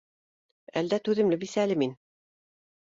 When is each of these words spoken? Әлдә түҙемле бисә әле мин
Әлдә 0.81 0.99
түҙемле 1.09 1.41
бисә 1.45 1.63
әле 1.69 1.81
мин 1.85 1.97